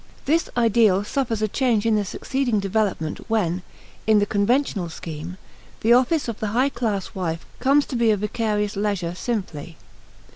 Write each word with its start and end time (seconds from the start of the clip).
This 0.25 0.49
ideal 0.57 1.03
suffers 1.03 1.43
a 1.43 1.47
change 1.47 1.85
in 1.85 1.95
the 1.95 2.03
succeeding 2.03 2.59
development, 2.59 3.19
when, 3.29 3.61
in 4.07 4.17
the 4.17 4.25
conventional 4.25 4.89
scheme, 4.89 5.37
the 5.81 5.93
office 5.93 6.27
of 6.27 6.39
the 6.39 6.47
high 6.57 6.69
class 6.69 7.13
wife 7.13 7.45
comes 7.59 7.85
to 7.85 7.95
be 7.95 8.09
a 8.09 8.17
vicarious 8.17 8.75
leisure 8.75 9.13
simply. 9.13 9.77